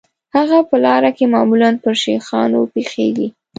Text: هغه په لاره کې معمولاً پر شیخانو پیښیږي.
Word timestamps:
هغه 0.35 0.59
په 0.69 0.75
لاره 0.85 1.11
کې 1.17 1.25
معمولاً 1.33 1.69
پر 1.83 1.93
شیخانو 2.03 2.59
پیښیږي. 2.73 3.27